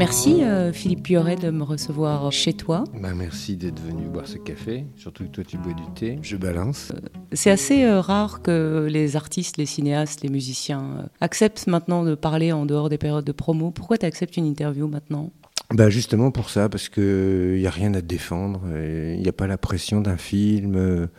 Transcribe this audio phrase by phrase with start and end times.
[0.00, 2.84] Merci euh, Philippe Pioret de me recevoir chez toi.
[3.02, 6.18] Bah, merci d'être venu boire ce café, surtout que toi tu bois du thé.
[6.22, 6.90] Je balance.
[7.34, 12.14] C'est assez euh, rare que les artistes, les cinéastes, les musiciens euh, acceptent maintenant de
[12.14, 13.72] parler en dehors des périodes de promo.
[13.72, 15.32] Pourquoi tu acceptes une interview maintenant?
[15.70, 19.46] Bah justement pour ça, parce qu'il n'y a rien à défendre, il n'y a pas
[19.46, 21.10] la pression d'un film.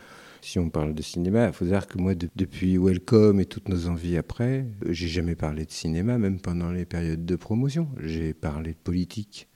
[0.44, 3.86] Si on parle de cinéma, il faut savoir que moi, depuis Welcome et toutes nos
[3.86, 7.88] envies après, j'ai jamais parlé de cinéma, même pendant les périodes de promotion.
[8.00, 9.46] J'ai parlé de politique,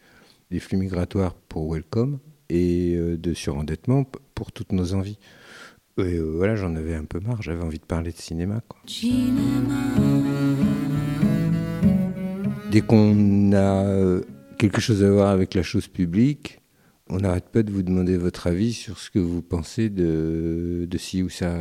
[0.53, 5.19] des flux migratoires pour Welcome et euh, de surendettement pour toutes nos envies.
[5.99, 8.63] Et euh, voilà, j'en avais un peu marre, j'avais envie de parler de cinéma.
[12.71, 14.23] Dès qu'on a euh,
[14.57, 16.61] quelque chose à voir avec la chose publique,
[17.09, 20.98] on n'arrête pas de vous demander votre avis sur ce que vous pensez de, de
[20.98, 21.56] ci ou ça.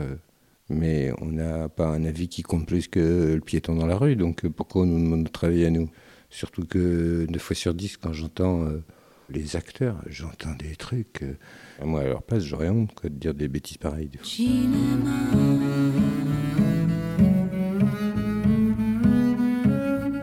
[0.70, 4.16] Mais on n'a pas un avis qui compte plus que le piéton dans la rue.
[4.16, 5.90] Donc pourquoi on nous demande notre avis à nous?
[6.32, 8.84] Surtout que 9 fois sur 10, quand j'entends euh,
[9.30, 11.22] les acteurs, j'entends des trucs.
[11.22, 11.38] Euh,
[11.84, 14.10] moi, à leur place, j'aurais honte de dire des bêtises pareilles.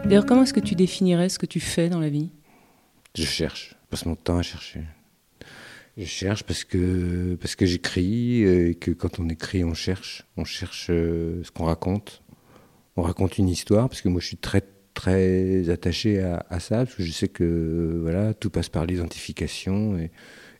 [0.04, 2.30] D'ailleurs, comment est-ce que tu définirais ce que tu fais dans la vie?
[3.14, 3.76] Je cherche.
[3.84, 4.80] Je passe mon temps à chercher.
[5.96, 10.26] Je cherche parce que, parce que j'écris et que quand on écrit, on cherche.
[10.36, 12.22] On cherche euh, ce qu'on raconte.
[12.96, 14.62] On raconte une histoire parce que moi je suis très
[14.94, 20.10] très attaché à, ça parce que je sais que voilà tout passe par l'identification et,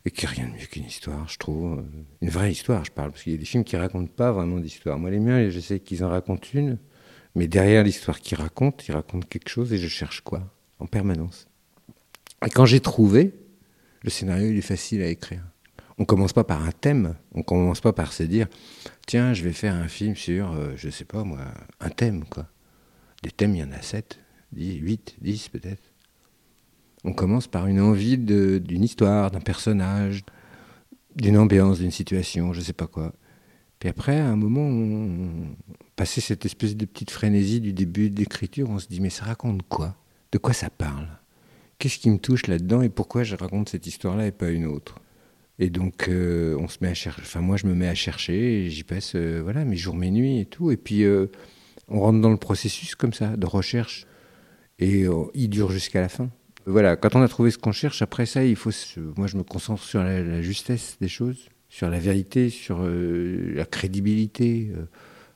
[0.05, 1.83] et qu'il n'y a rien de mieux qu'une histoire, je trouve.
[2.21, 4.59] Une vraie histoire, je parle, parce qu'il y a des films qui racontent pas vraiment
[4.59, 4.99] d'histoire.
[4.99, 6.77] Moi, les miens, je sais qu'ils en racontent une,
[7.35, 10.51] mais derrière l'histoire qu'ils racontent, ils racontent quelque chose et je cherche quoi?
[10.79, 11.47] En permanence.
[12.45, 13.33] Et quand j'ai trouvé,
[14.03, 15.43] le scénario est facile à écrire.
[15.97, 18.47] On commence pas par un thème, on commence pas par se dire
[19.05, 21.39] tiens, je vais faire un film sur, euh, je sais pas moi,
[21.79, 22.47] un thème quoi.
[23.21, 24.19] Des thèmes, il y en a 7,
[24.51, 25.83] 10, 8, 10 peut-être.
[27.05, 30.23] On commence par une envie d'une histoire, d'un personnage,
[31.15, 33.13] d'une ambiance, d'une situation, je sais pas quoi.
[33.79, 35.55] Puis après, à un moment, on...
[35.95, 39.61] passé cette espèce de petite frénésie du début d'écriture, on se dit mais ça raconte
[39.67, 39.95] quoi?
[40.31, 41.07] De quoi ça parle?
[41.83, 45.01] Qu'est-ce qui me touche là-dedans et pourquoi je raconte cette histoire-là et pas une autre?
[45.59, 47.21] Et donc, euh, on se met à chercher.
[47.21, 50.39] Enfin, moi, je me mets à chercher j'y passe, euh, voilà, mes jours, mes nuits
[50.39, 50.71] et tout.
[50.71, 51.27] Et puis, euh,
[51.89, 54.07] on rentre dans le processus comme ça, de recherche.
[54.79, 56.29] Et il dure jusqu'à la fin.
[56.65, 58.71] Voilà, quand on a trouvé ce qu'on cherche, après ça, il faut.
[59.17, 64.71] Moi, je me concentre sur la, justesse des choses, sur la vérité, sur la crédibilité.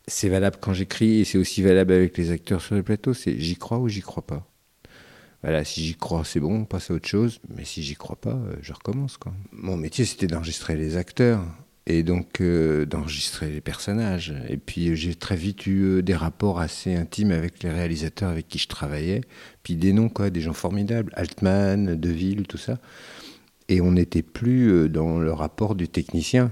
[0.08, 3.14] C'est valable quand j'écris et c'est aussi valable avec les acteurs sur le plateau.
[3.14, 4.50] C'est j'y crois ou j'y crois pas.
[5.48, 7.40] Voilà, si j'y crois, c'est bon, on passe à autre chose.
[7.56, 9.16] Mais si j'y crois pas, euh, je recommence.
[9.16, 9.32] Quoi.
[9.54, 11.42] Mon métier, c'était d'enregistrer les acteurs
[11.86, 14.36] et donc euh, d'enregistrer les personnages.
[14.50, 18.50] Et puis j'ai très vite eu euh, des rapports assez intimes avec les réalisateurs avec
[18.50, 19.22] qui je travaillais.
[19.64, 22.78] Puis des noms, quoi, des gens formidables, Altman, Deville, tout ça.
[23.70, 26.52] Et on n'était plus dans le rapport du technicien.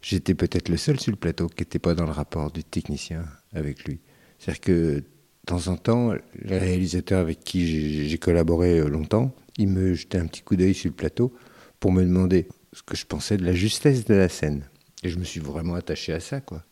[0.00, 3.26] J'étais peut-être le seul sur le plateau qui n'était pas dans le rapport du technicien
[3.52, 4.00] avec lui.
[4.38, 5.04] C'est-à-dire que
[5.46, 6.12] temps en temps,
[6.42, 10.74] les réalisateurs avec qui j'ai collaboré euh, longtemps, ils me jetaient un petit coup d'œil
[10.74, 11.32] sur le plateau
[11.80, 14.68] pour me demander ce que je pensais de la justesse de la scène.
[15.02, 16.64] Et je me suis vraiment attaché à ça, quoi.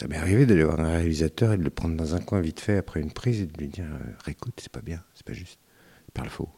[0.00, 2.60] Ça m'est arrivé d'aller voir un réalisateur et de le prendre dans un coin vite
[2.60, 5.34] fait après une prise et de lui dire euh, Réécoute, c'est pas bien, c'est pas
[5.34, 5.58] juste.
[6.08, 6.48] Il parle faux.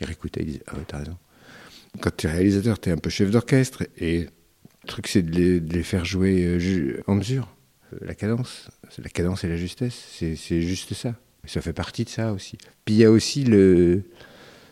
[0.00, 1.18] Il réécoutait, il disait Ah ouais, t'as raison.
[2.00, 5.58] Quand tu es réalisateur, tu es un peu chef d'orchestre et le truc, c'est de,
[5.58, 7.53] de les, faire jouer euh, en mesure
[8.00, 8.70] la cadence.
[8.98, 11.14] La cadence et la justesse, c'est juste ça.
[11.46, 12.56] Ça fait partie de ça aussi.
[12.84, 14.04] Puis il y a aussi le,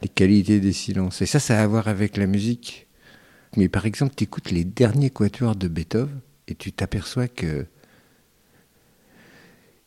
[0.03, 1.23] les qualités des silences.
[1.23, 2.89] Et ça, ça a à voir avec la musique.
[3.57, 7.67] Mais par exemple, tu écoutes les derniers quatuors de Beethoven et tu t'aperçois que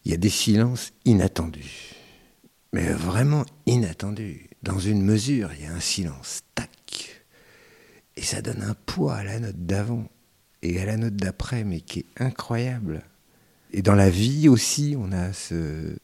[0.05, 1.95] il y a des silences inattendus.
[2.73, 4.49] Mais vraiment inattendus.
[4.61, 7.23] Dans une mesure, il y a un silence, tac.
[8.15, 10.07] Et ça donne un poids à la note d'avant
[10.61, 13.03] et à la note d'après, mais qui est incroyable.
[13.77, 15.97] Et dans la vie aussi, on a ce,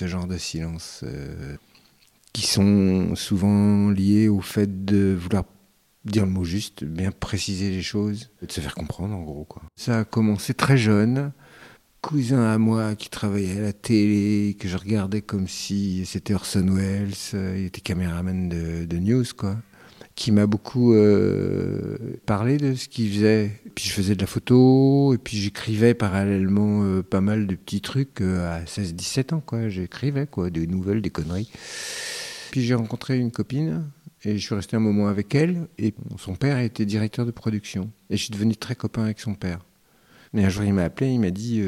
[0.00, 1.54] genre de silence euh,
[2.32, 5.44] qui sont souvent liés au fait de vouloir
[6.04, 9.44] dire le mot juste, bien préciser les choses, de se faire comprendre en gros.
[9.44, 9.62] Quoi.
[9.76, 11.30] Ça a commencé très jeune.
[12.02, 16.66] Cousin à moi qui travaillait à la télé, que je regardais comme si c'était Orson
[16.68, 19.56] Welles, euh, il était caméraman de, de news, quoi
[20.14, 23.50] qui m'a beaucoup euh, parlé de ce qu'il faisait.
[23.74, 27.80] Puis je faisais de la photo, et puis j'écrivais parallèlement euh, pas mal de petits
[27.80, 29.68] trucs euh, à 16-17 ans, quoi.
[29.68, 31.50] J'écrivais, quoi, des nouvelles, des conneries.
[32.52, 33.90] Puis j'ai rencontré une copine,
[34.24, 37.90] et je suis resté un moment avec elle, et son père était directeur de production.
[38.10, 39.64] Et je suis devenu très copain avec son père.
[40.32, 41.62] Mais un jour, il m'a appelé, il m'a dit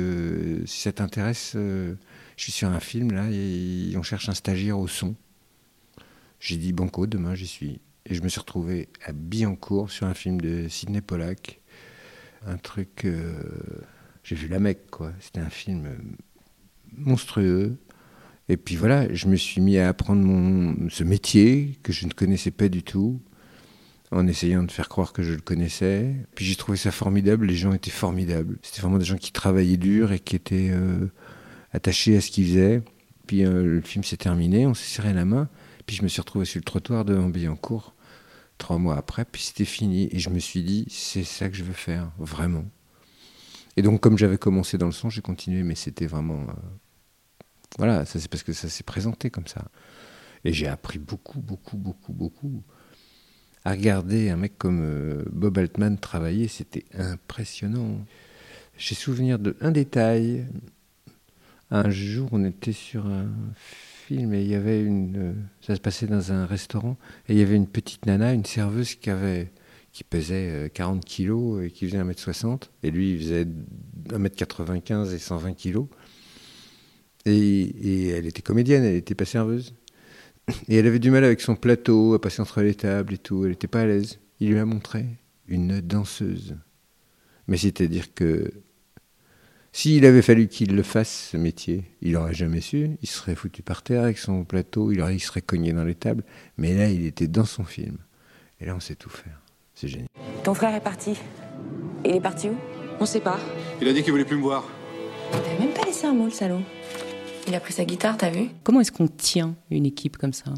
[0.67, 1.97] Si ça t'intéresse, je
[2.37, 5.15] suis sur un film, là, et on cherche un stagiaire au son.
[6.41, 7.81] J'ai dit banco, demain j'y suis.
[8.07, 11.61] Et je me suis retrouvé à Billancourt sur un film de Sidney Pollack.
[12.47, 13.05] Un truc.
[13.05, 13.35] euh,
[14.23, 15.13] j'ai vu la Mecque, quoi.
[15.21, 15.89] C'était un film
[16.97, 17.77] monstrueux.
[18.49, 22.13] Et puis voilà, je me suis mis à apprendre mon, ce métier que je ne
[22.13, 23.21] connaissais pas du tout,
[24.13, 26.15] en essayant de faire croire que je le connaissais.
[26.37, 28.59] Puis j'ai trouvé ça formidable, les gens étaient formidables.
[28.63, 31.09] C'était vraiment des gens qui travaillaient dur et qui étaient euh,
[31.73, 32.83] attachés à ce qu'ils faisaient.
[33.27, 35.49] Puis euh, le film s'est terminé, on s'est serré la main.
[35.87, 37.96] Puis je me suis retrouvé sur le trottoir de Ambillancourt
[38.59, 40.09] trois mois après, puis c'était fini.
[40.13, 42.65] Et je me suis dit, c'est ça que je veux faire, vraiment.
[43.77, 46.43] Et donc, comme j'avais commencé dans le son, j'ai continué, mais c'était vraiment.
[46.43, 46.53] euh,
[47.79, 49.65] voilà, ça c'est parce que ça s'est présenté comme ça.
[50.45, 52.63] Et j'ai appris beaucoup, beaucoup, beaucoup, beaucoup.
[53.65, 57.99] À regarder un mec comme euh, Bob Altman travailler, c'était impressionnant.
[58.79, 60.47] J'ai souvenir de un détail.
[61.71, 63.29] Un jour, on était sur un
[64.07, 65.17] film et il y avait une.
[65.17, 66.97] euh, ça se passait dans un restaurant
[67.29, 69.51] et il y avait une petite nana, une serveuse qui avait
[69.93, 72.65] qui pesait euh, 40 kilos et qui faisait 1m60.
[72.83, 73.47] Et lui, il faisait
[74.11, 75.87] 1m95 et 120 kilos.
[77.25, 79.75] Et, et elle était comédienne, elle n'était pas serveuse.
[80.69, 83.45] Et elle avait du mal avec son plateau, à passer entre les tables et tout.
[83.45, 84.19] Elle n'était pas à l'aise.
[84.39, 85.07] Il lui a montré
[85.49, 86.57] une danseuse.
[87.49, 88.53] Mais c'est-à-dire que
[89.77, 92.97] s'il avait fallu qu'il le fasse, ce métier, il n'aurait jamais su.
[93.03, 95.95] Il serait foutu par terre avec son plateau, il, aurait, il serait cogné dans les
[95.95, 96.25] tables.
[96.57, 97.99] Mais là, il était dans son film.
[98.59, 99.39] Et là, on sait tout faire.
[99.75, 100.09] C'est génial.
[100.45, 101.13] Ton frère est parti.
[102.07, 102.57] Il est parti où?
[103.01, 103.39] On sait pas.
[103.83, 104.67] Il a dit qu'il voulait plus me voir.
[105.31, 106.63] T'avais même pas laissé un mot, le salaud.
[107.47, 108.49] Il a pris sa guitare, t'as vu?
[108.65, 110.55] Comment est-ce qu'on tient une équipe comme ça?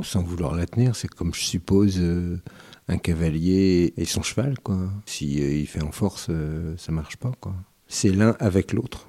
[0.00, 2.40] Sans vouloir la tenir, c'est comme je suppose euh,
[2.86, 4.78] un cavalier et son cheval, quoi.
[5.04, 7.56] Si euh, il fait en force, euh, ça marche pas, quoi.
[7.94, 9.06] C'est l'un avec l'autre.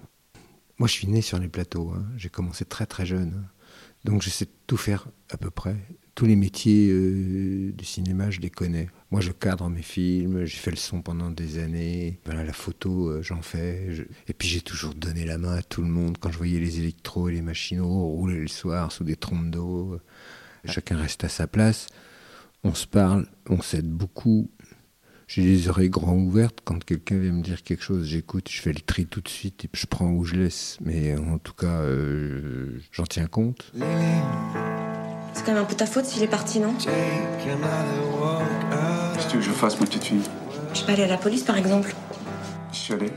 [0.78, 1.94] Moi, je suis né sur les plateaux.
[1.96, 2.06] hein.
[2.18, 3.48] J'ai commencé très très jeune,
[4.04, 5.78] donc je sais tout faire à peu près.
[6.16, 8.90] Tous les métiers euh, du cinéma, je les connais.
[9.10, 12.20] Moi, je cadre mes films, j'ai fait le son pendant des années.
[12.26, 14.06] Voilà, la photo, euh, j'en fais.
[14.28, 16.18] Et puis, j'ai toujours donné la main à tout le monde.
[16.20, 19.98] Quand je voyais les électros et les machinaux rouler le soir sous des trompes d'eau,
[20.66, 21.88] chacun reste à sa place.
[22.66, 24.52] On se parle, on s'aide beaucoup.
[25.28, 26.60] J'ai les oreilles grands ouvertes.
[26.64, 29.66] Quand quelqu'un vient me dire quelque chose, j'écoute, je fais le tri tout de suite
[29.66, 30.78] et puis je prends ou je laisse.
[30.84, 33.72] Mais en tout cas, euh, j'en tiens compte.
[35.34, 36.86] C'est quand même un peu ta faute s'il est parti, non Qu'est-ce
[39.26, 40.22] que tu veux que je fasse, ma petite fille?
[40.74, 41.96] Je peux aller à la police, par exemple.
[42.72, 43.08] Je suis allé.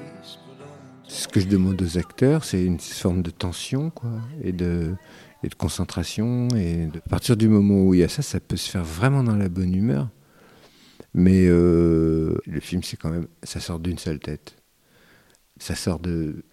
[1.08, 4.10] Ce que je demande aux acteurs, c'est une forme de tension, quoi,
[4.42, 4.94] et de,
[5.42, 6.48] et de concentration.
[6.56, 8.84] Et de, à partir du moment où il y a ça, ça peut se faire
[8.84, 10.08] vraiment dans la bonne humeur.
[11.16, 14.54] Mais euh, le film, c'est quand même, ça sort d'une seule tête.
[15.56, 16.44] Ça sort de,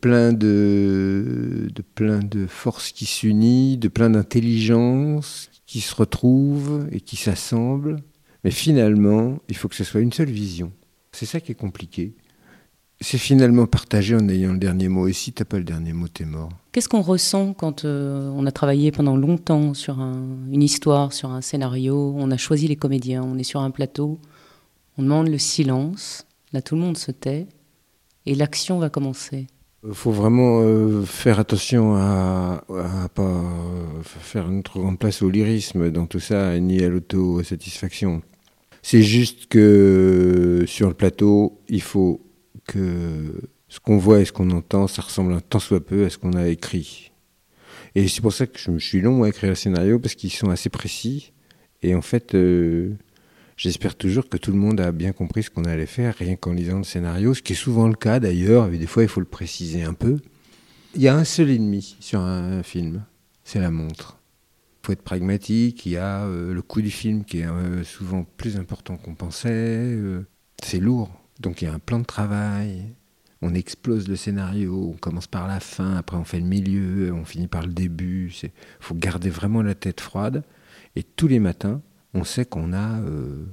[0.00, 7.00] plein de, de plein de forces qui s'unissent, de plein d'intelligence qui se retrouvent et
[7.00, 7.96] qui s'assemblent.
[8.44, 10.72] Mais finalement, il faut que ce soit une seule vision.
[11.10, 12.14] C'est ça qui est compliqué.
[13.02, 15.08] C'est finalement partagé en ayant le dernier mot.
[15.08, 16.48] Et si t'as pas le dernier mot, t'es mort.
[16.70, 21.30] Qu'est-ce qu'on ressent quand euh, on a travaillé pendant longtemps sur un- une histoire, sur
[21.30, 24.18] un scénario, on a choisi les comédiens, on est sur un plateau,
[24.96, 27.46] on demande le silence, là tout le monde se tait,
[28.24, 29.48] et l'action va commencer.
[29.86, 35.22] Il faut vraiment euh, faire attention à, à pas euh, faire une trop grande place
[35.22, 38.22] au lyrisme dans tout ça, ni à l'autosatisfaction.
[38.80, 42.20] C'est juste que sur le plateau, il faut
[42.66, 46.10] que ce qu'on voit et ce qu'on entend, ça ressemble un tant soit peu à
[46.10, 47.12] ce qu'on a écrit.
[47.94, 50.32] Et c'est pour ça que je me suis long à écrire le scénario, parce qu'ils
[50.32, 51.32] sont assez précis.
[51.82, 52.94] Et en fait, euh,
[53.56, 56.52] j'espère toujours que tout le monde a bien compris ce qu'on allait faire, rien qu'en
[56.52, 59.20] lisant le scénario, ce qui est souvent le cas d'ailleurs, mais des fois il faut
[59.20, 60.18] le préciser un peu.
[60.94, 63.04] Il y a un seul ennemi sur un film,
[63.44, 64.18] c'est la montre.
[64.82, 67.84] Il faut être pragmatique, il y a euh, le coût du film qui est euh,
[67.84, 69.96] souvent plus important qu'on pensait,
[70.62, 71.21] c'est lourd.
[71.40, 72.94] Donc il y a un plan de travail,
[73.40, 77.24] on explose le scénario, on commence par la fin, après on fait le milieu, on
[77.24, 78.32] finit par le début.
[78.42, 80.44] Il faut garder vraiment la tête froide.
[80.94, 81.80] Et tous les matins,
[82.14, 83.44] on sait qu'on a euh,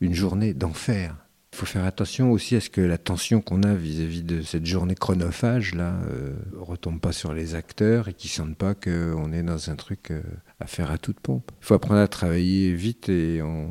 [0.00, 1.16] une journée d'enfer.
[1.52, 4.66] Il faut faire attention aussi à ce que la tension qu'on a vis-à-vis de cette
[4.66, 9.42] journée chronophage là euh, retombe pas sur les acteurs et qu'ils sentent pas qu'on est
[9.42, 10.22] dans un truc euh,
[10.60, 11.50] à faire à toute pompe.
[11.62, 13.70] Il faut apprendre à travailler vite et en-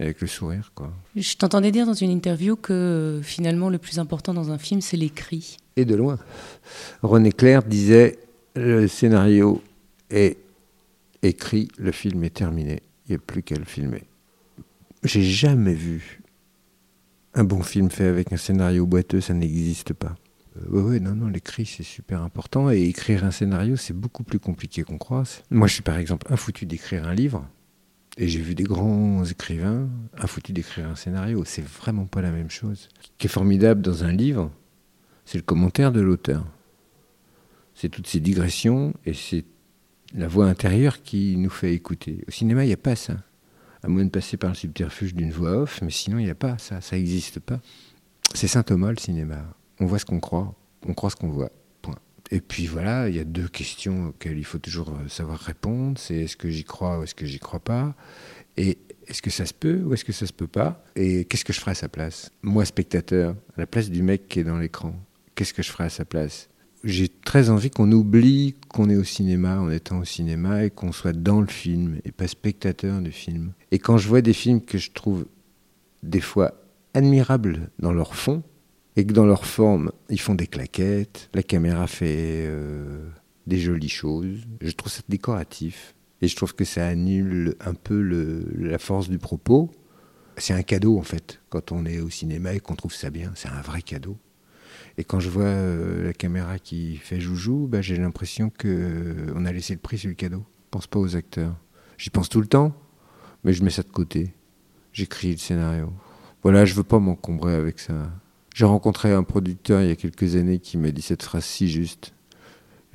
[0.00, 0.92] avec le sourire quoi.
[1.14, 4.80] Je t'entendais dire dans une interview que euh, finalement le plus important dans un film,
[4.80, 5.56] c'est l'écrit.
[5.76, 6.18] Et de loin.
[7.02, 8.18] René Clair disait
[8.56, 9.62] le scénario
[10.10, 10.38] est
[11.22, 12.82] écrit, le film est terminé.
[13.06, 14.02] Il n'y a plus qu'à le filmer.
[15.02, 16.20] J'ai jamais vu
[17.34, 20.16] un bon film fait avec un scénario boiteux, ça n'existe pas.
[20.68, 22.70] oui, oui, non, non, l'écrit, c'est super important.
[22.70, 25.22] Et écrire un scénario, c'est beaucoup plus compliqué qu'on croit.
[25.50, 27.46] Moi, je suis par exemple infoutu d'écrire un livre.
[28.16, 29.88] Et j'ai vu des grands écrivains
[30.18, 31.44] infoutus d'écrire un scénario.
[31.44, 32.88] C'est vraiment pas la même chose.
[33.00, 34.50] Ce qui est formidable dans un livre,
[35.24, 36.44] c'est le commentaire de l'auteur.
[37.74, 39.44] C'est toutes ces digressions et c'est
[40.14, 42.24] la voix intérieure qui nous fait écouter.
[42.26, 43.16] Au cinéma, il n'y a pas ça.
[43.82, 46.34] À moins de passer par le subterfuge d'une voix off, mais sinon, il n'y a
[46.34, 46.80] pas ça.
[46.80, 47.60] Ça n'existe pas.
[48.34, 49.38] C'est Saint Thomas, le cinéma.
[49.78, 50.54] On voit ce qu'on croit,
[50.86, 51.50] on croit ce qu'on voit.
[52.30, 55.98] Et puis voilà, il y a deux questions auxquelles il faut toujours euh, savoir répondre.
[55.98, 57.94] C'est est-ce que j'y crois ou est-ce que j'y crois pas?
[58.56, 60.84] Et est-ce que ça se peut ou est-ce que ça se peut pas?
[60.94, 62.30] Et qu'est-ce que je ferai à sa place?
[62.42, 64.94] Moi, spectateur, à la place du mec qui est dans l'écran,
[65.34, 66.48] qu'est-ce que je ferai à sa place?
[66.84, 70.92] J'ai très envie qu'on oublie qu'on est au cinéma en étant au cinéma et qu'on
[70.92, 73.52] soit dans le film et pas spectateur du film.
[73.70, 75.26] Et quand je vois des films que je trouve
[76.02, 76.54] des fois
[76.94, 78.42] admirables dans leur fond
[79.00, 83.08] et que dans leur forme ils font des claquettes, la caméra fait euh,
[83.46, 87.98] des jolies choses, je trouve ça décoratif et je trouve que ça annule un peu
[88.58, 89.70] la force du propos.
[90.36, 93.32] C'est un cadeau en fait quand on est au cinéma et qu'on trouve ça bien,
[93.36, 94.18] c'est un vrai cadeau.
[94.98, 99.46] Et quand je vois euh, la caméra qui fait joujou, bah, j'ai l'impression qu'on euh,
[99.46, 100.44] a laissé le prix sur le cadeau.
[100.66, 101.56] Je pense pas aux acteurs.
[101.96, 102.74] J'y pense tout le temps,
[103.44, 104.34] mais je mets ça de côté.
[104.92, 105.90] J'écris le scénario.
[106.42, 108.10] Voilà, je veux pas m'encombrer avec ça.
[108.54, 111.68] J'ai rencontré un producteur il y a quelques années qui m'a dit cette phrase si
[111.68, 112.12] juste.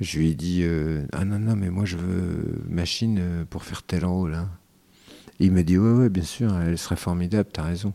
[0.00, 3.82] Je lui ai dit euh, Ah non, non, mais moi je veux machine pour faire
[3.82, 4.34] tel rôle.
[4.34, 4.50] Hein.
[5.40, 7.94] il m'a dit Ouais, ouais, bien sûr, elle serait formidable, t'as raison.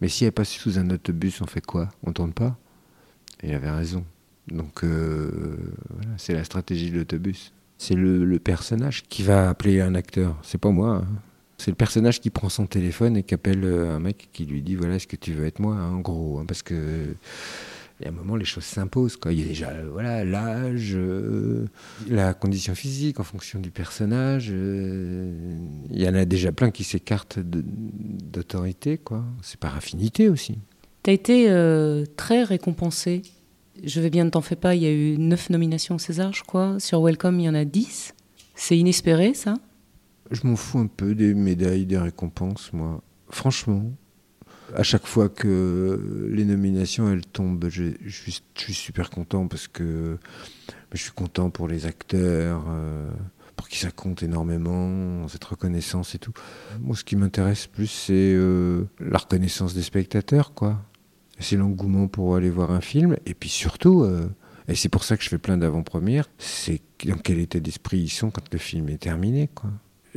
[0.00, 1.88] Mais si elle passe sous un autobus, on fait quoi?
[2.02, 2.58] On tourne pas?
[3.42, 4.04] Il avait raison.
[4.48, 5.56] Donc euh,
[5.90, 7.52] voilà, c'est la stratégie de l'autobus.
[7.78, 10.36] C'est le, personnage qui va appeler un acteur.
[10.42, 10.96] C'est pas moi.
[10.96, 11.06] Hein.
[11.62, 14.62] C'est le personnage qui prend son téléphone et qui appelle euh, un mec qui lui
[14.62, 17.14] dit voilà est-ce que tu veux être moi hein, en gros hein, parce que
[18.04, 19.16] a un moment les choses s'imposent.
[19.26, 21.66] Il y a déjà voilà l'âge, euh,
[22.10, 24.48] la condition physique en fonction du personnage.
[24.48, 29.22] il y en a déjà plein qui s'écartent d'autorité quoi.
[29.40, 30.58] C'est par affinité aussi.
[31.04, 33.22] Tu as été euh, très récompensé.
[33.84, 36.32] Je vais bien, ne t'en fais pas, il y a eu neuf nominations au César,
[36.32, 36.80] je crois.
[36.80, 38.14] Sur Welcome, il y en a dix.
[38.56, 39.54] C'est inespéré, ça?
[40.30, 43.02] Je m'en fous un peu des médailles, des récompenses, moi.
[43.28, 43.90] Franchement,
[44.74, 50.18] à chaque fois que les nominations elles tombent, je, suis super content parce que
[50.92, 53.10] je suis content pour les acteurs, euh,
[53.56, 56.32] pour qui ça compte énormément, cette reconnaissance et tout.
[56.80, 60.82] Moi, ce qui m'intéresse plus, c'est euh, la reconnaissance des spectateurs, quoi
[61.42, 63.16] c'est l'engouement pour aller voir un film.
[63.26, 64.28] Et puis surtout, euh,
[64.68, 68.08] et c'est pour ça que je fais plein d'avant-premières, c'est dans quel état d'esprit ils
[68.08, 69.48] sont quand le film est terminé.
[69.54, 69.70] Quoi.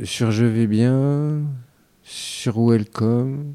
[0.04, 1.40] Sur Je vais bien,
[2.02, 3.54] sur Welcome,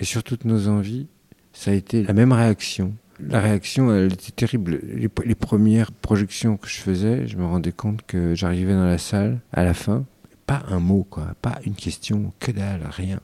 [0.00, 1.06] et sur toutes nos envies,
[1.52, 2.94] ça a été la même réaction.
[3.20, 4.80] La réaction, elle était terrible.
[4.92, 9.40] Les, premières projections que je faisais, je me rendais compte que j'arrivais dans la salle,
[9.52, 10.04] à la fin,
[10.46, 13.20] pas un mot, quoi, pas une question, que dalle, rien.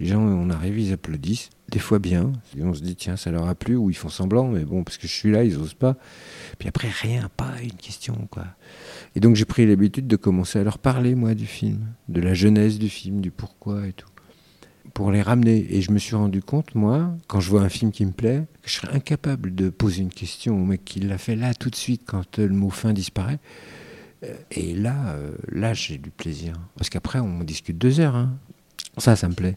[0.00, 2.32] Les gens, on arrive, ils applaudissent, des fois bien.
[2.56, 4.84] Et on se dit, tiens, ça leur a plu, ou ils font semblant, mais bon,
[4.84, 5.96] parce que je suis là, ils osent pas.
[6.58, 8.44] Puis après, rien, pas une question, quoi.
[9.16, 12.34] Et donc, j'ai pris l'habitude de commencer à leur parler, moi, du film, de la
[12.34, 14.08] jeunesse du film, du pourquoi et tout,
[14.94, 15.66] pour les ramener.
[15.74, 18.44] Et je me suis rendu compte, moi, quand je vois un film qui me plaît,
[18.62, 21.70] que je serais incapable de poser une question au mec qui l'a fait là, tout
[21.70, 23.40] de suite, quand le mot fin disparaît.
[24.24, 26.54] Euh, et là, euh, là, j'ai du plaisir.
[26.76, 28.16] Parce qu'après, on discute deux heures.
[28.16, 28.36] Hein.
[28.96, 29.56] Ça, ça me plaît.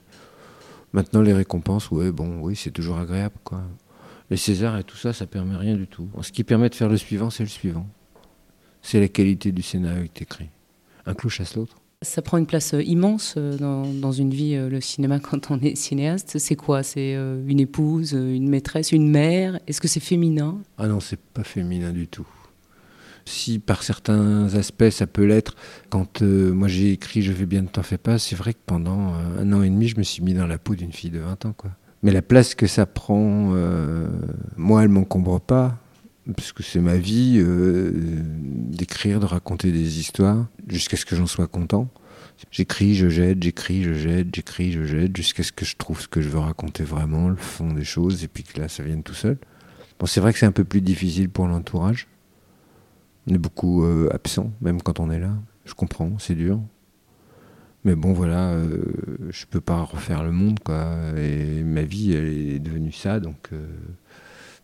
[0.93, 3.62] Maintenant, les récompenses, ouais, bon, oui, c'est toujours agréable, quoi.
[4.29, 6.10] Les Césars et tout ça, ça permet rien du tout.
[6.21, 7.88] Ce qui permet de faire le suivant, c'est le suivant.
[8.81, 10.50] C'est la qualité du scénario qui est écrit.
[11.05, 11.77] Un clou chasse l'autre.
[12.03, 15.51] Ça prend une place euh, immense euh, dans, dans une vie, euh, le cinéma, quand
[15.51, 16.39] on est cinéaste.
[16.39, 16.81] C'est quoi?
[16.81, 19.60] C'est une épouse, une maîtresse, une mère?
[19.67, 20.62] Est-ce que c'est féminin?
[20.77, 22.27] Ah non, c'est pas féminin du tout
[23.25, 25.56] si par certains aspects ça peut l'être,
[25.90, 28.60] quand euh, moi j'ai écrit Je vais bien, ne t'en fais pas, c'est vrai que
[28.66, 31.12] pendant euh, un an et demi, je me suis mis dans la peau d'une fille
[31.12, 31.56] de 20 ans.
[32.04, 34.08] Mais la place que ça prend, euh,
[34.58, 35.78] moi, elle m'encombre pas,
[36.36, 37.44] parce que c'est ma vie
[37.94, 41.90] d'écrire, de raconter des histoires, jusqu'à ce que j'en sois content.
[42.50, 46.08] J'écris, je jette, j'écris, je jette, j'écris, je jette, jusqu'à ce que je trouve ce
[46.08, 49.04] que je veux raconter vraiment, le fond des choses, et puis que là, ça vienne
[49.04, 49.38] tout seul.
[50.00, 52.08] Bon, c'est vrai que c'est un peu plus difficile pour l'entourage.
[53.28, 55.32] On est beaucoup euh, absent, même quand on est là.
[55.66, 56.60] Je comprends, c'est dur.
[57.84, 58.84] Mais bon, voilà, euh,
[59.30, 60.96] je peux pas refaire le monde, quoi.
[61.18, 63.66] Et ma vie, elle est devenue ça, donc euh,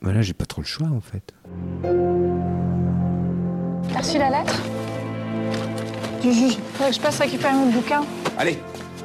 [0.01, 1.33] voilà, j'ai pas trop le choix, en fait.
[3.91, 4.61] T'as reçu la lettre?
[6.21, 6.57] Du juge.
[6.73, 8.01] Faudrait que je passe récupérer mon bouquin.
[8.37, 8.57] Allez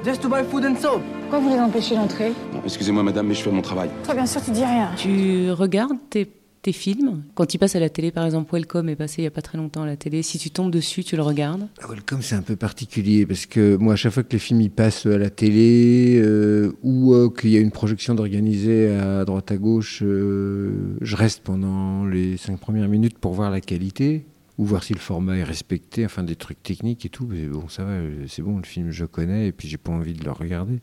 [0.05, 1.01] Just to buy food and soap.
[1.21, 2.33] Pourquoi vous les empêchez d'entrer?
[2.65, 3.89] Excusez-moi, madame, mais je fais mon travail.
[4.05, 4.91] Toi, bien sûr, tu dis rien.
[4.97, 6.27] Tu regardes tes
[6.63, 7.25] tes films.
[7.35, 9.43] Quand ils passent à la télé, par exemple, Welcome est passé il n'y a pas
[9.43, 10.23] très longtemps à la télé.
[10.23, 11.67] Si tu tombes dessus, tu le regardes.
[11.83, 14.71] Ah, Welcome, c'est un peu particulier parce que moi, à chaque fois que les films
[14.71, 19.51] passent à la télé euh, ou euh, qu'il y a une projection d'organiser à droite
[19.51, 24.25] à gauche, euh, je reste pendant les cinq premières minutes pour voir la qualité
[24.57, 27.27] ou voir si le format est respecté, enfin des trucs techniques et tout.
[27.51, 27.95] Bon, ça va,
[28.29, 30.79] c'est bon, le film je connais et puis j'ai pas envie de le regarder.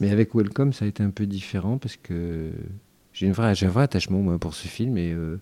[0.00, 2.50] Mais avec Welcome, ça a été un peu différent parce que
[3.14, 5.40] j'ai, une vraie, j'ai un vrai attachement moi, pour ce film et euh,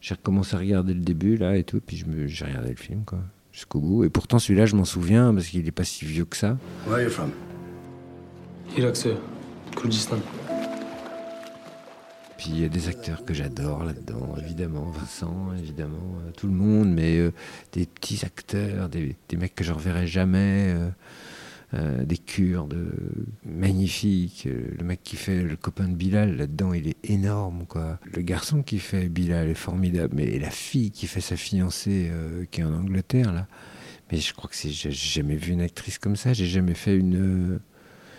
[0.00, 2.76] j'ai recommencé à regarder le début là et tout, puis je me, j'ai regardé le
[2.76, 3.20] film quoi,
[3.52, 4.04] jusqu'au bout.
[4.04, 6.58] Et pourtant celui-là, je m'en souviens parce qu'il est pas si vieux que ça.
[6.86, 7.30] Where are you from?
[8.76, 9.16] Irak, sir.
[9.76, 10.18] Kurdistan.
[12.36, 16.52] Puis il y a des acteurs que j'adore là-dedans, évidemment, Vincent, évidemment, euh, tout le
[16.52, 17.32] monde, mais euh,
[17.72, 20.74] des petits acteurs, des, des mecs que je reverrai jamais,
[21.74, 22.76] euh, des Kurdes
[23.44, 24.46] magnifiques.
[24.46, 27.98] Le mec qui fait le copain de Bilal là-dedans, il est énorme, quoi.
[28.04, 32.44] Le garçon qui fait Bilal est formidable, mais la fille qui fait sa fiancée, euh,
[32.50, 33.46] qui est en Angleterre, là,
[34.10, 37.54] mais je crois que j'ai jamais vu une actrice comme ça, j'ai jamais fait une.
[37.54, 37.58] euh,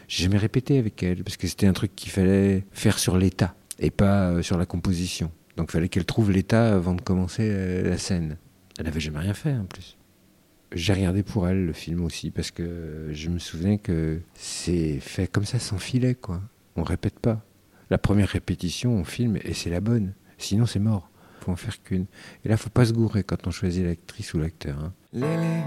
[0.07, 3.55] j'ai jamais répété avec elle, parce que c'était un truc qu'il fallait faire sur l'état
[3.79, 5.31] et pas sur la composition.
[5.57, 8.37] Donc il fallait qu'elle trouve l'état avant de commencer la scène.
[8.77, 9.97] Elle n'avait jamais rien fait en plus.
[10.73, 15.27] J'ai regardé pour elle le film aussi parce que je me souviens que c'est fait
[15.27, 16.41] comme ça sans filet quoi.
[16.75, 17.41] On répète pas.
[17.91, 20.13] La première répétition on filme et c'est la bonne.
[20.39, 21.09] Sinon c'est mort.
[21.41, 22.05] Faut en faire qu'une.
[22.43, 24.79] Et là faut pas se gourer quand on choisit l'actrice ou l'acteur.
[24.79, 24.93] hein.
[25.13, 25.61] Lily,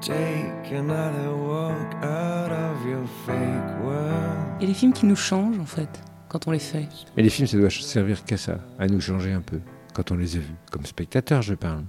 [0.00, 4.60] take another walk out of your fake world.
[4.60, 6.88] Et les films qui nous changent, en fait, quand on les fait.
[7.16, 9.60] Mais les films, ça doit servir qu'à ça, à nous changer un peu,
[9.94, 10.54] quand on les a vus.
[10.70, 11.84] Comme spectateur, je parle.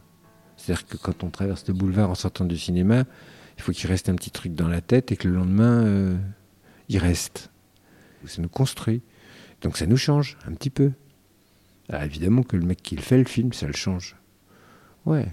[0.63, 3.03] C'est-à-dire que quand on traverse le boulevard en sortant du cinéma,
[3.57, 6.17] il faut qu'il reste un petit truc dans la tête et que le lendemain, euh,
[6.87, 7.51] il reste.
[8.25, 9.01] Ça nous construit.
[9.61, 10.93] Donc ça nous change un petit peu.
[11.89, 14.15] Alors évidemment que le mec qui le fait, le film, ça le change.
[15.05, 15.27] Ouais.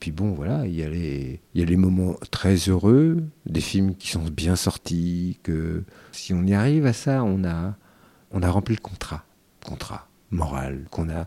[0.00, 3.62] Puis bon, voilà, il y, a les, il y a les moments très heureux, des
[3.62, 5.82] films qui sont bien sortis, que
[6.12, 7.74] si on y arrive à ça, on a,
[8.32, 9.24] on a rempli le contrat.
[9.64, 11.26] Contrat moral qu'on a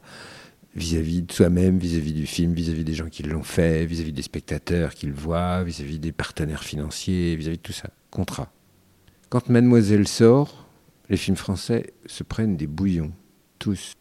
[0.77, 4.93] vis-à-vis de soi-même, vis-à-vis du film, vis-à-vis des gens qui l'ont fait, vis-à-vis des spectateurs
[4.93, 7.89] qui le voient, vis-à-vis des partenaires financiers, vis-à-vis de tout ça.
[8.11, 8.53] Contrat.
[9.29, 10.69] Quand Mademoiselle sort,
[11.09, 13.11] les films français se prennent des bouillons,
[13.57, 13.93] tous.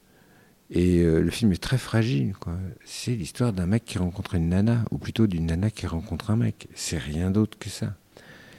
[0.68, 2.34] Et euh, le film est très fragile.
[2.84, 6.36] C'est l'histoire d'un mec qui rencontre une nana, ou plutôt d'une nana qui rencontre un
[6.36, 6.68] mec.
[6.74, 7.94] C'est rien d'autre que ça.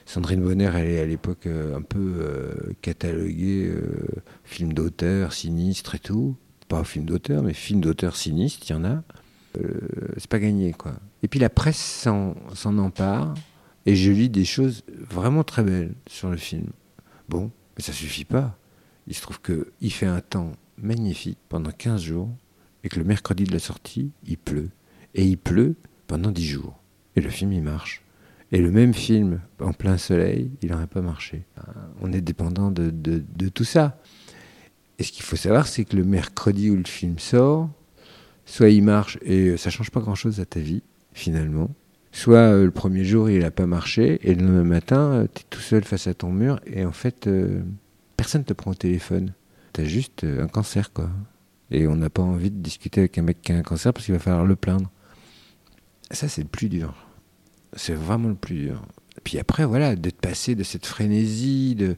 [0.06, 3.70] Sandrine Bonner, elle est à l'époque euh, un peu euh, cataloguée
[4.42, 6.36] film d'auteur, sinistre et tout.
[6.68, 9.02] Pas film d'auteur, mais film d'auteur sinistre, il y en a.
[9.58, 9.80] Euh,
[10.18, 10.92] c'est pas gagné, quoi.
[11.22, 13.34] Et puis la presse s'en s'en empare,
[13.86, 16.66] et je lis des choses vraiment très belles sur le film.
[17.28, 18.56] Bon, mais ça suffit pas.
[19.06, 22.28] Il se trouve qu'il fait un temps magnifique pendant 15 jours,
[22.84, 24.68] et que le mercredi de la sortie, il pleut.
[25.14, 25.74] Et il pleut
[26.06, 26.78] pendant 10 jours.
[27.16, 28.02] Et le film, il marche.
[28.52, 31.44] Et le même film, en plein soleil, il n'aurait pas marché.
[32.00, 33.98] On est dépendant de- de tout ça.
[34.98, 37.70] Et ce qu'il faut savoir, c'est que le mercredi où le film sort,
[38.46, 40.82] soit il marche et ça change pas grand-chose à ta vie,
[41.12, 41.70] finalement.
[42.12, 45.44] Soit euh, le premier jour, il n'a pas marché, et le lendemain matin, tu es
[45.50, 47.62] tout seul face à ton mur, et en fait, euh,
[48.16, 49.34] personne ne te prend au téléphone.
[49.74, 51.10] Tu as juste euh, un cancer, quoi.
[51.70, 54.06] Et on n'a pas envie de discuter avec un mec qui a un cancer parce
[54.06, 54.90] qu'il va falloir le plaindre.
[56.10, 56.94] Ça, c'est le plus dur.
[57.74, 58.82] C'est vraiment le plus dur.
[59.28, 61.96] Puis après, voilà, d'être passé de cette frénésie de,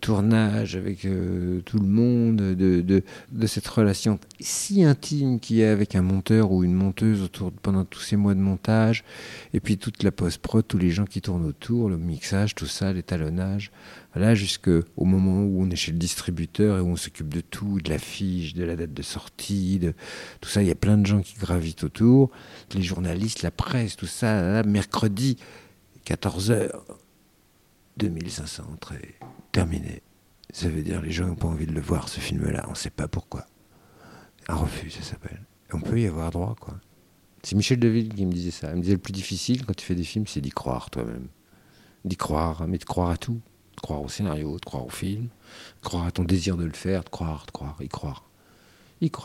[0.00, 3.02] tournage avec euh, tout le monde, de,
[3.48, 7.28] cette relation si intime qu'il y a avec un monteur ou une monteuse
[7.62, 9.02] pendant tous ces mois de montage,
[9.54, 12.92] et puis toute la post-prod, tous les gens qui tournent autour, le mixage, tout ça,
[12.92, 13.72] l'étalonnage,
[14.14, 17.80] voilà, jusqu'au moment où on est chez le distributeur et où on s'occupe de tout,
[17.80, 19.80] de l'affiche, de la date de sortie,
[20.40, 22.30] tout ça, il y a plein de gens qui gravitent autour,
[22.72, 25.38] les journalistes, la presse, tout ça, mercredi,
[26.06, 26.70] 14h,
[27.96, 29.14] 2500 entrées,
[29.52, 30.02] terminé.
[30.52, 32.76] Ça veut dire les gens n'ont pas envie de le voir, ce film-là, on ne
[32.76, 33.46] sait pas pourquoi.
[34.48, 35.42] Un refus, ça s'appelle.
[35.72, 36.74] On peut y avoir droit, quoi.
[37.42, 38.70] C'est Michel Deville qui me disait ça.
[38.70, 41.26] Il me disait le plus difficile quand tu fais des films, c'est d'y croire toi-même.
[42.04, 43.40] D'y croire, mais de croire à tout.
[43.76, 46.72] De croire au scénario, de croire au film, de croire à ton désir de le
[46.72, 48.24] faire, de croire, de croire, y croire.
[49.00, 49.20] Y croire.